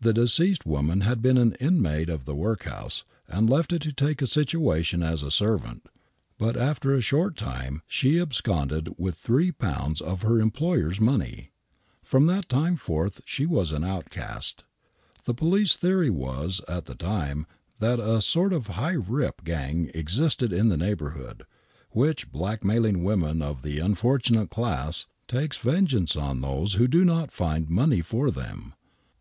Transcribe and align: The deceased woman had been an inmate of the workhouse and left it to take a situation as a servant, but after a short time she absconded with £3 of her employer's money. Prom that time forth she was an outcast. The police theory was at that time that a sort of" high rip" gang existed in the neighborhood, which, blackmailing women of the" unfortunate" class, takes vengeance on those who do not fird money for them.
The 0.00 0.12
deceased 0.12 0.64
woman 0.64 1.00
had 1.00 1.20
been 1.20 1.36
an 1.36 1.54
inmate 1.58 2.08
of 2.08 2.24
the 2.24 2.36
workhouse 2.36 3.04
and 3.26 3.50
left 3.50 3.72
it 3.72 3.82
to 3.82 3.92
take 3.92 4.22
a 4.22 4.26
situation 4.28 5.02
as 5.02 5.24
a 5.24 5.30
servant, 5.32 5.88
but 6.38 6.56
after 6.56 6.94
a 6.94 7.00
short 7.00 7.36
time 7.36 7.82
she 7.88 8.20
absconded 8.20 8.94
with 8.96 9.20
£3 9.20 10.00
of 10.00 10.22
her 10.22 10.38
employer's 10.40 11.00
money. 11.00 11.50
Prom 12.08 12.26
that 12.26 12.48
time 12.48 12.76
forth 12.76 13.22
she 13.24 13.44
was 13.44 13.72
an 13.72 13.82
outcast. 13.82 14.62
The 15.24 15.34
police 15.34 15.76
theory 15.76 16.10
was 16.10 16.60
at 16.68 16.84
that 16.84 17.00
time 17.00 17.44
that 17.80 17.98
a 17.98 18.20
sort 18.20 18.52
of" 18.52 18.66
high 18.68 18.92
rip" 18.96 19.42
gang 19.44 19.90
existed 19.94 20.52
in 20.52 20.68
the 20.68 20.76
neighborhood, 20.76 21.42
which, 21.90 22.30
blackmailing 22.30 23.02
women 23.02 23.42
of 23.42 23.62
the" 23.62 23.80
unfortunate" 23.80 24.48
class, 24.52 25.06
takes 25.26 25.58
vengeance 25.58 26.14
on 26.14 26.40
those 26.40 26.74
who 26.74 26.86
do 26.86 27.04
not 27.04 27.32
fird 27.32 27.68
money 27.68 28.00
for 28.00 28.30
them. 28.30 28.72